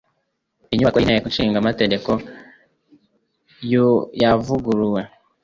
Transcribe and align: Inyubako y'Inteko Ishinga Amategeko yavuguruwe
Inyubako 0.73 0.97
y'Inteko 0.97 1.27
Ishinga 1.31 1.57
Amategeko 1.59 2.11
yavuguruwe 4.21 5.01